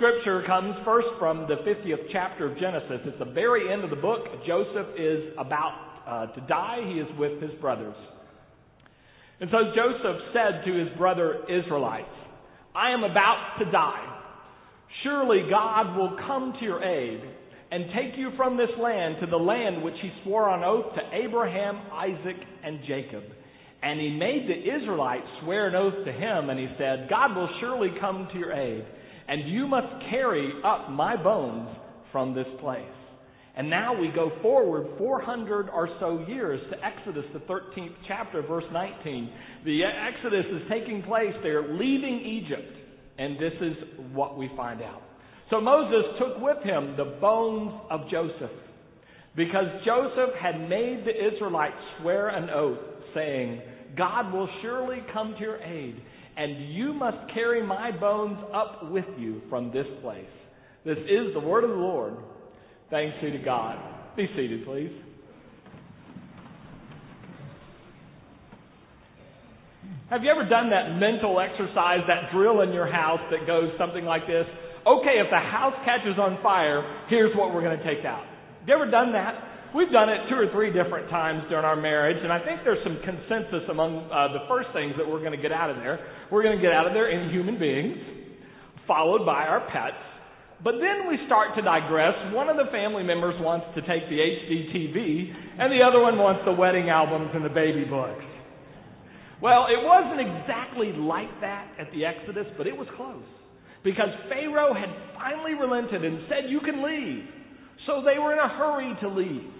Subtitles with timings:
[0.00, 3.04] Scripture comes first from the 50th chapter of Genesis.
[3.04, 4.20] It's the very end of the book.
[4.46, 5.76] Joseph is about
[6.08, 6.78] uh, to die.
[6.88, 7.94] He is with his brothers.
[9.40, 12.08] And so Joseph said to his brother Israelites,
[12.74, 14.22] I am about to die.
[15.02, 17.20] Surely God will come to your aid
[17.70, 21.02] and take you from this land to the land which he swore on oath to
[21.14, 23.24] Abraham, Isaac, and Jacob.
[23.82, 27.50] And he made the Israelites swear an oath to him, and he said, God will
[27.60, 28.86] surely come to your aid,
[29.30, 31.70] and you must carry up my bones
[32.10, 32.82] from this place.
[33.56, 38.64] And now we go forward 400 or so years to Exodus, the 13th chapter, verse
[38.72, 39.32] 19.
[39.64, 41.32] The Exodus is taking place.
[41.44, 42.76] They're leaving Egypt.
[43.18, 43.74] And this is
[44.12, 45.02] what we find out.
[45.48, 48.50] So Moses took with him the bones of Joseph
[49.36, 52.78] because Joseph had made the Israelites swear an oath
[53.14, 53.62] saying,
[53.96, 56.02] God will surely come to your aid
[56.36, 60.24] and you must carry my bones up with you from this place.
[60.84, 62.14] This is the word of the Lord.
[62.90, 63.76] Thanks be to God.
[64.16, 64.90] Be seated, please.
[70.10, 74.04] Have you ever done that mental exercise, that drill in your house that goes something
[74.04, 74.44] like this?
[74.86, 78.24] Okay, if the house catches on fire, here's what we're going to take out.
[78.60, 79.49] Have you ever done that?
[79.70, 82.82] We've done it two or three different times during our marriage, and I think there's
[82.82, 86.02] some consensus among uh, the first things that we're going to get out of there.
[86.26, 87.94] We're going to get out of there in human beings,
[88.90, 90.02] followed by our pets.
[90.58, 92.34] But then we start to digress.
[92.34, 96.18] One of the family members wants to take the HD TV, and the other one
[96.18, 98.26] wants the wedding albums and the baby books.
[99.40, 103.24] Well, it wasn't exactly like that at the Exodus, but it was close.
[103.86, 107.24] Because Pharaoh had finally relented and said, You can leave.
[107.86, 109.50] So they were in a hurry to leave.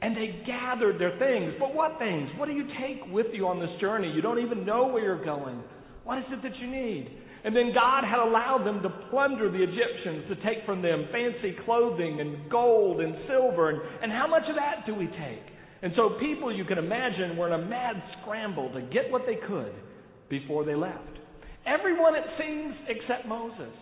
[0.00, 1.54] And they gathered their things.
[1.58, 2.30] But what things?
[2.36, 4.12] What do you take with you on this journey?
[4.14, 5.60] You don't even know where you're going.
[6.04, 7.10] What is it that you need?
[7.44, 11.56] And then God had allowed them to plunder the Egyptians, to take from them fancy
[11.64, 13.70] clothing and gold and silver.
[13.70, 15.42] And, and how much of that do we take?
[15.82, 19.38] And so people, you can imagine, were in a mad scramble to get what they
[19.46, 19.72] could
[20.28, 21.18] before they left.
[21.66, 23.74] Everyone, it seems, except Moses.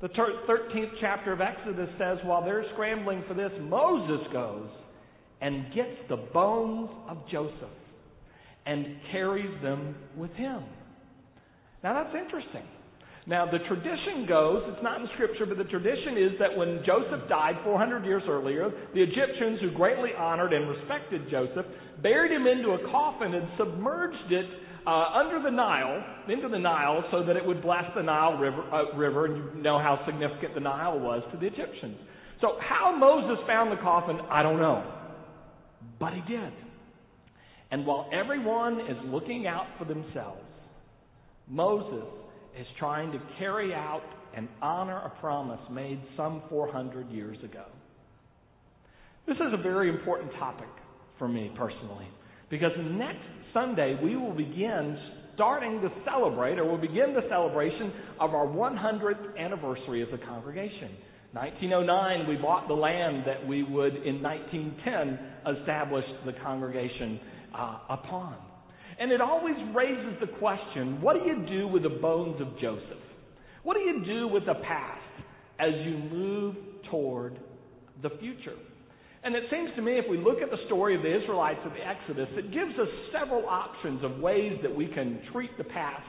[0.00, 4.68] The 13th chapter of Exodus says, while they're scrambling for this, Moses goes
[5.40, 7.54] and gets the bones of Joseph
[8.66, 10.62] and carries them with him.
[11.82, 12.64] Now that's interesting.
[13.26, 17.26] Now, the tradition goes, it's not in Scripture, but the tradition is that when Joseph
[17.26, 21.64] died 400 years earlier, the Egyptians, who greatly honored and respected Joseph,
[22.02, 24.44] buried him into a coffin and submerged it
[24.86, 28.62] uh, under the Nile, into the Nile, so that it would bless the Nile river,
[28.72, 31.96] uh, river, and you know how significant the Nile was to the Egyptians.
[32.40, 34.92] So, how Moses found the coffin, I don't know.
[35.98, 36.52] But he did.
[37.70, 40.42] And while everyone is looking out for themselves,
[41.48, 42.04] Moses
[42.58, 44.02] is trying to carry out
[44.36, 47.64] and honor a promise made some 400 years ago.
[49.26, 50.68] This is a very important topic
[51.18, 52.08] for me personally
[52.50, 54.98] because next Sunday we will begin
[55.34, 60.90] starting to celebrate, or we'll begin the celebration of our 100th anniversary as a congregation.
[61.32, 67.18] 1909, we bought the land that we would, in 1910, establish the congregation
[67.56, 68.36] uh, upon.
[69.00, 73.02] And it always raises the question what do you do with the bones of Joseph?
[73.64, 75.00] What do you do with the past
[75.58, 76.56] as you move
[76.90, 77.38] toward
[78.02, 78.56] the future?
[79.24, 81.72] And it seems to me, if we look at the story of the Israelites of
[81.72, 86.04] the Exodus, it gives us several options of ways that we can treat the past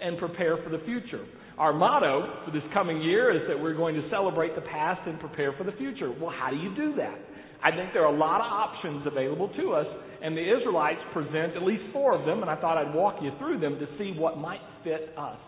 [0.00, 1.24] and prepare for the future.
[1.58, 5.18] Our motto for this coming year is that we're going to celebrate the past and
[5.20, 6.10] prepare for the future.
[6.10, 7.16] Well, how do you do that?
[7.62, 9.86] I think there are a lot of options available to us,
[10.20, 13.30] and the Israelites present at least four of them, and I thought I'd walk you
[13.38, 15.38] through them to see what might fit us.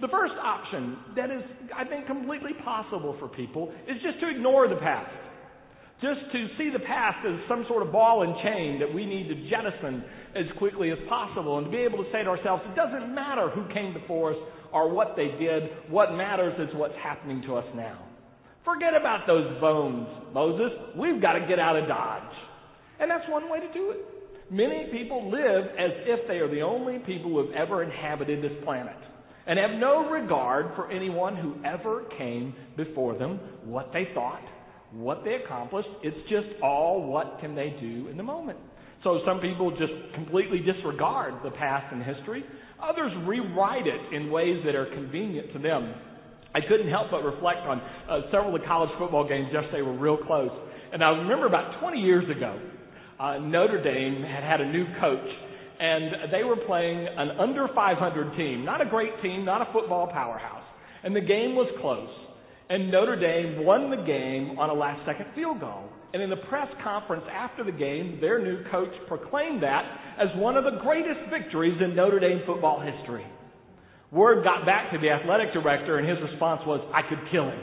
[0.00, 1.42] The first option that is,
[1.74, 5.25] I think, completely possible for people is just to ignore the past.
[6.00, 9.28] Just to see the past as some sort of ball and chain that we need
[9.28, 10.04] to jettison
[10.36, 13.48] as quickly as possible and to be able to say to ourselves, it doesn't matter
[13.48, 14.38] who came before us
[14.72, 15.62] or what they did.
[15.88, 18.04] What matters is what's happening to us now.
[18.62, 20.70] Forget about those bones, Moses.
[20.98, 22.34] We've got to get out of Dodge.
[23.00, 23.98] And that's one way to do it.
[24.50, 28.52] Many people live as if they are the only people who have ever inhabited this
[28.64, 28.96] planet
[29.46, 34.42] and have no regard for anyone who ever came before them, what they thought,
[34.92, 35.88] what they accomplished.
[36.02, 38.58] It's just all what can they do in the moment.
[39.04, 42.44] So some people just completely disregard the past and history.
[42.82, 45.94] Others rewrite it in ways that are convenient to them.
[46.54, 49.96] I couldn't help but reflect on uh, several of the college football games yesterday were
[49.96, 50.50] real close.
[50.92, 52.58] And I remember about 20 years ago,
[53.20, 55.28] uh, Notre Dame had had a new coach,
[55.78, 60.08] and they were playing an under 500 team, not a great team, not a football
[60.08, 60.64] powerhouse.
[61.04, 62.08] And the game was close.
[62.68, 65.84] And Notre Dame won the game on a last second field goal.
[66.12, 69.84] And in the press conference after the game, their new coach proclaimed that
[70.18, 73.26] as one of the greatest victories in Notre Dame football history.
[74.10, 77.60] Word got back to the athletic director, and his response was, I could kill him.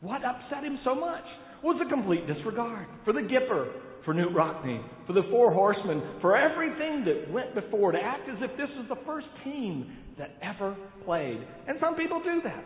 [0.00, 1.24] What upset him so much
[1.62, 3.70] was a complete disregard for the Gipper,
[4.04, 8.36] for Knute Rockne, for the Four Horsemen, for everything that went before to act as
[8.40, 11.38] if this was the first team that ever played.
[11.68, 12.64] And some people do that.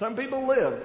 [0.00, 0.80] Some people live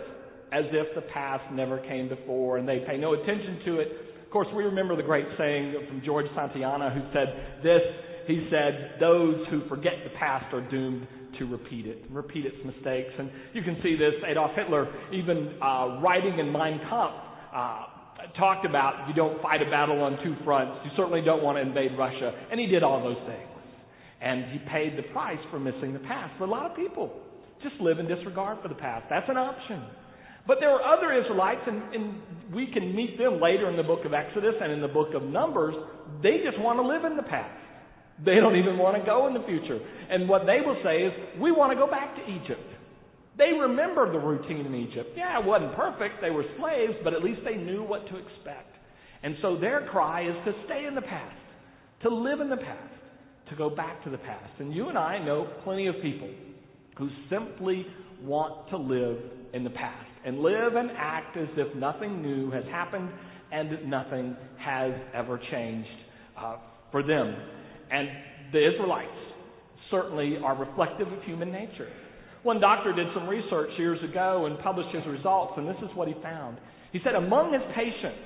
[0.52, 3.88] as if the past never came before and they pay no attention to it.
[4.26, 7.82] Of course, we remember the great saying from George Santayana who said this.
[8.28, 11.08] He said, Those who forget the past are doomed
[11.40, 13.10] to repeat it, repeat its mistakes.
[13.18, 14.14] And you can see this.
[14.28, 17.14] Adolf Hitler, even uh, writing in Mein Kampf,
[17.54, 17.86] uh,
[18.38, 20.80] talked about you don't fight a battle on two fronts.
[20.86, 22.32] You certainly don't want to invade Russia.
[22.50, 23.50] And he did all those things.
[24.22, 26.34] And he paid the price for missing the past.
[26.40, 27.12] But a lot of people
[27.64, 29.06] just live in disregard for the past.
[29.10, 29.84] That's an option.
[30.46, 34.04] But there are other Israelites, and, and we can meet them later in the book
[34.06, 35.74] of Exodus and in the book of Numbers.
[36.22, 37.60] They just want to live in the past.
[38.24, 39.80] They don't even want to go in the future.
[39.80, 42.68] And what they will say is, we want to go back to Egypt.
[43.38, 45.16] They remember the routine in Egypt.
[45.16, 46.22] Yeah, it wasn't perfect.
[46.22, 48.70] They were slaves, but at least they knew what to expect.
[49.24, 51.40] And so their cry is to stay in the past,
[52.04, 52.94] to live in the past,
[53.50, 54.52] to go back to the past.
[54.60, 56.30] And you and I know plenty of people
[56.98, 57.86] who simply
[58.22, 59.18] want to live
[59.54, 63.10] in the past and live and act as if nothing new has happened
[63.52, 65.90] and nothing has ever changed
[66.38, 66.58] uh,
[66.92, 67.36] for them.
[67.92, 68.08] And
[68.52, 69.10] the Israelites
[69.92, 71.90] certainly are reflective of human nature.
[72.44, 76.08] One doctor did some research years ago and published his results, and this is what
[76.08, 76.58] he found.
[76.92, 78.20] He said among his patients,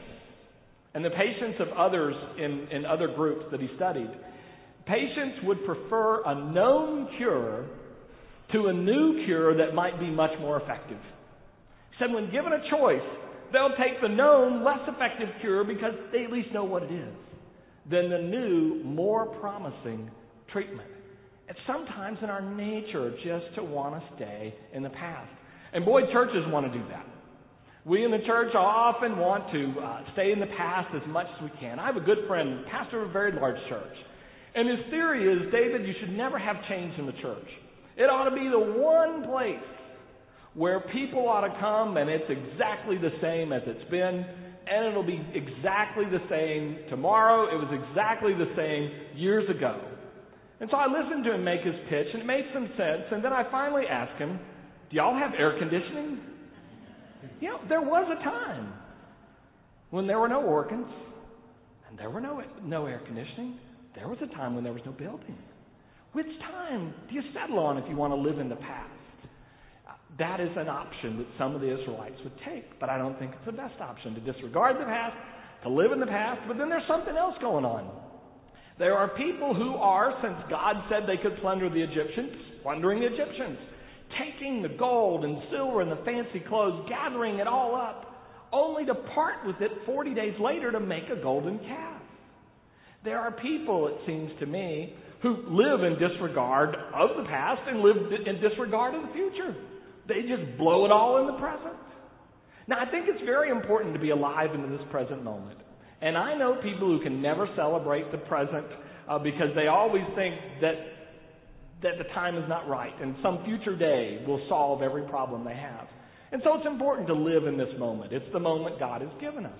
[0.93, 4.09] and the patients of others in, in other groups that he studied,
[4.85, 7.65] patients would prefer a known cure
[8.53, 10.99] to a new cure that might be much more effective.
[11.91, 13.01] He said when given a choice,
[13.51, 17.13] they'll take the known, less effective cure because they at least know what it is,
[17.89, 20.09] than the new, more promising
[20.51, 20.89] treatment.
[21.49, 25.31] It's sometimes in our nature just to want to stay in the past.
[25.73, 27.05] And boy, churches want to do that.
[27.85, 31.43] We in the church often want to uh, stay in the past as much as
[31.43, 31.79] we can.
[31.79, 33.95] I have a good friend, pastor of a very large church.
[34.55, 37.47] And his theory is, David, you should never have change in the church.
[37.97, 39.65] It ought to be the one place
[40.53, 44.25] where people ought to come and it's exactly the same as it's been,
[44.69, 47.49] and it'll be exactly the same tomorrow.
[47.49, 49.81] It was exactly the same years ago.
[50.59, 53.05] And so I listened to him make his pitch, and it made some sense.
[53.11, 54.39] And then I finally asked him,
[54.89, 56.19] Do y'all have air conditioning?
[57.39, 58.73] You know, there was a time
[59.91, 60.87] when there were no organs
[61.89, 63.59] and there were no, no air conditioning.
[63.95, 65.37] There was a time when there was no building.
[66.13, 68.91] Which time do you settle on if you want to live in the past?
[70.17, 73.33] That is an option that some of the Israelites would take, but I don't think
[73.33, 75.13] it's the best option to disregard the past,
[75.63, 77.91] to live in the past, but then there's something else going on.
[78.79, 82.33] There are people who are, since God said they could plunder the Egyptians,
[82.63, 83.57] plundering the Egyptians,
[84.17, 88.05] taking the gold and silver and the fancy clothes, gathering it all up,
[88.51, 92.01] only to part with it 40 days later to make a golden calf.
[93.03, 97.81] There are people, it seems to me, who live in disregard of the past and
[97.81, 99.55] live in disregard of the future.
[100.07, 101.75] They just blow it all in the present.
[102.67, 105.57] Now, I think it's very important to be alive in this present moment.
[106.01, 108.65] And I know people who can never celebrate the present
[109.09, 110.75] uh, because they always think that
[111.83, 115.55] that the time is not right and some future day will solve every problem they
[115.55, 115.87] have.
[116.31, 118.11] And so it's important to live in this moment.
[118.11, 119.59] It's the moment God has given us.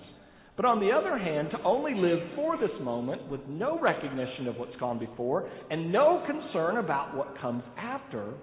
[0.58, 4.56] But on the other hand, to only live for this moment with no recognition of
[4.56, 8.34] what's gone before and no concern about what comes after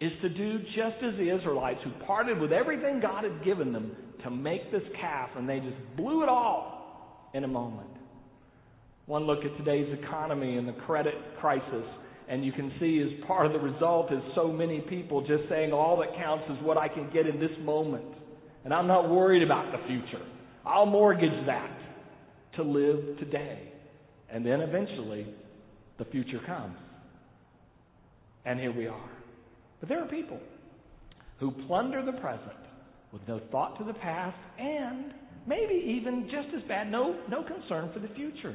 [0.00, 3.94] is to do just as the Israelites who parted with everything God had given them
[4.24, 7.90] to make this calf and they just blew it all in a moment.
[9.04, 11.12] One look at today's economy and the credit
[11.42, 11.84] crisis,
[12.26, 15.74] and you can see as part of the result is so many people just saying
[15.74, 18.14] all that counts is what I can get in this moment.
[18.64, 20.24] And I'm not worried about the future.
[20.64, 21.78] I'll mortgage that
[22.56, 23.72] to live today.
[24.32, 25.26] And then eventually,
[25.98, 26.76] the future comes.
[28.44, 29.10] And here we are.
[29.80, 30.40] But there are people
[31.38, 32.52] who plunder the present
[33.12, 35.12] with no thought to the past and
[35.46, 38.54] Maybe even just as bad, no, no concern for the future.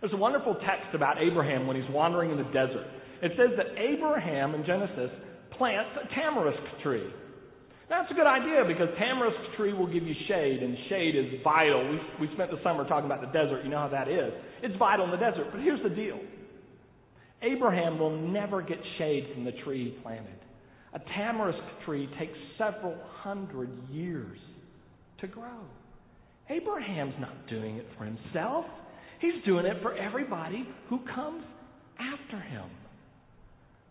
[0.00, 2.86] There's a wonderful text about Abraham when he's wandering in the desert.
[3.22, 5.10] It says that Abraham in Genesis
[5.56, 7.08] plants a tamarisk tree.
[7.88, 11.88] That's a good idea because tamarisk tree will give you shade, and shade is vital.
[11.90, 13.64] We, we spent the summer talking about the desert.
[13.64, 14.32] You know how that is.
[14.62, 15.46] It's vital in the desert.
[15.50, 16.18] But here's the deal
[17.42, 20.38] Abraham will never get shade from the tree he planted
[20.94, 24.38] A tamarisk tree takes several hundred years
[25.20, 25.60] to grow.
[26.50, 28.64] Abraham's not doing it for himself.
[29.20, 31.42] He's doing it for everybody who comes
[31.98, 32.70] after him.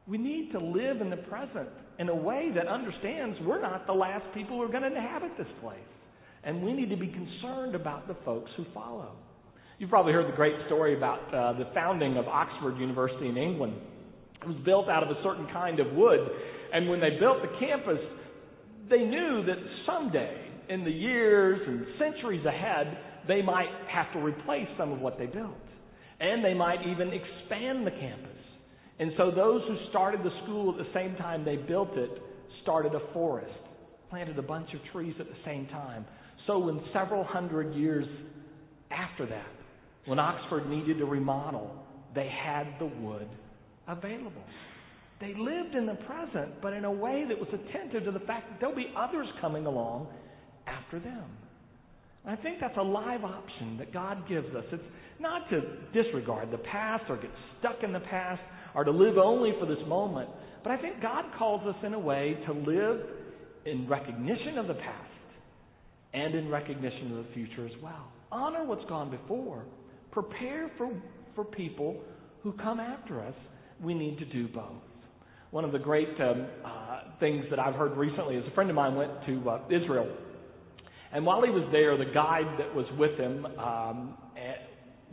[0.08, 1.68] We need to live in the present
[2.00, 5.32] in a way that understands we're not the last people who are going to inhabit
[5.38, 5.80] this place.
[6.44, 9.12] And we need to be concerned about the folks who follow.
[9.80, 13.74] You've probably heard the great story about uh, the founding of Oxford University in England.
[14.42, 16.20] It was built out of a certain kind of wood.
[16.74, 18.00] And when they built the campus,
[18.90, 20.36] they knew that someday,
[20.70, 22.98] in the years and centuries ahead,
[23.28, 25.58] they might have to replace some of what they built.
[26.20, 28.37] And they might even expand the campus.
[29.00, 32.10] And so those who started the school at the same time they built it
[32.63, 33.54] started a forest,
[34.10, 36.06] planted a bunch of trees at the same time.
[36.48, 38.06] So when several hundred years
[38.92, 39.51] after that,
[40.06, 41.72] when Oxford needed to remodel,
[42.16, 43.27] they had the wood
[43.88, 44.44] available.
[45.20, 48.50] They lived in the present, but in a way that was attentive to the fact
[48.50, 50.08] that there'll be others coming along
[50.68, 51.25] after them.
[52.25, 54.63] And I think that's a live option that God gives us.
[54.72, 54.84] It's
[55.20, 55.62] not to
[55.94, 58.42] disregard the past or get stuck in the past
[58.76, 60.30] or to live only for this moment,
[60.64, 63.02] but I think God calls us in a way to live
[63.66, 65.12] in recognition of the past
[66.14, 68.12] and in recognition of the future as well.
[68.32, 69.66] Honor what's gone before.
[70.12, 70.90] Prepare for,
[71.36, 72.02] for people
[72.44, 73.34] who come after us.
[73.82, 74.82] We need to do both.
[75.52, 78.76] One of the great um, uh, things that I've heard recently is a friend of
[78.76, 80.08] mine went to uh, Israel.
[81.14, 84.56] And while he was there, the guide that was with him um, eh,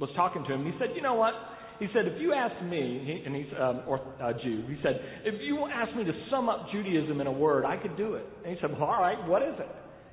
[0.00, 0.64] was talking to him.
[0.64, 1.34] He said, You know what?
[1.78, 5.34] He said, If you ask me, and he's um, or, uh, Jew, he said, If
[5.40, 8.24] you ask me to sum up Judaism in a word, I could do it.
[8.44, 9.68] And he said, Well, all right, what is it?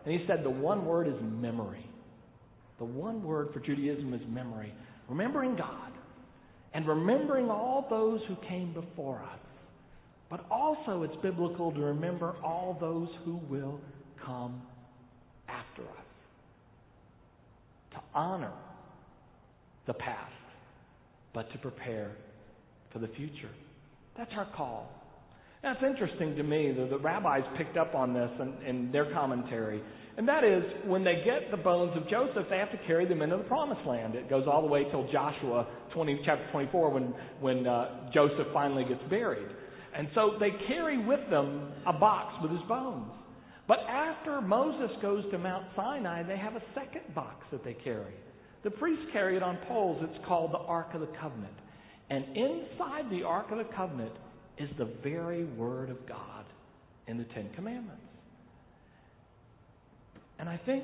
[0.06, 1.86] And he said, The one word is memory.
[2.80, 4.74] The one word for Judaism is memory.
[5.08, 5.92] Remembering God
[6.74, 9.40] and remembering all those who came before us.
[10.30, 13.80] But also, it's biblical to remember all those who will
[14.26, 14.62] come
[15.50, 16.06] after us.
[17.92, 18.54] To honor
[19.88, 20.32] the past,
[21.34, 22.12] but to prepare
[22.92, 23.50] for the future.
[24.18, 24.90] That's our call.
[25.64, 29.82] That's interesting to me that the rabbis picked up on this in, in their commentary.
[30.18, 33.22] And that is, when they get the bones of Joseph, they have to carry them
[33.22, 34.16] into the promised land.
[34.16, 38.84] It goes all the way till Joshua 20, chapter 24 when, when uh, Joseph finally
[38.84, 39.48] gets buried.
[39.96, 43.12] And so they carry with them a box with his bones.
[43.68, 48.14] But after Moses goes to Mount Sinai, they have a second box that they carry.
[48.64, 50.04] The priests carry it on poles.
[50.04, 51.54] It's called the Ark of the Covenant.
[52.10, 54.14] And inside the Ark of the Covenant
[54.58, 56.46] is the very Word of God
[57.08, 58.02] in the Ten Commandments.
[60.40, 60.84] And I think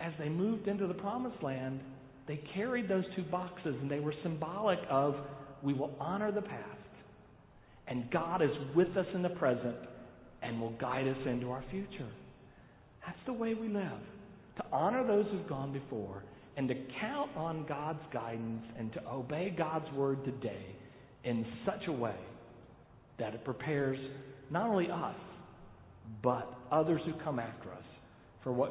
[0.00, 1.80] as they moved into the Promised Land,
[2.26, 5.14] they carried those two boxes and they were symbolic of
[5.62, 6.78] we will honor the past
[7.88, 9.76] and God is with us in the present
[10.42, 12.08] and will guide us into our future.
[13.06, 14.00] That's the way we live.
[14.56, 16.22] To honor those who've gone before
[16.56, 20.66] and to count on God's guidance and to obey God's word today
[21.24, 22.16] in such a way
[23.18, 23.98] that it prepares
[24.50, 25.16] not only us,
[26.22, 27.84] but others who come after us
[28.42, 28.70] for what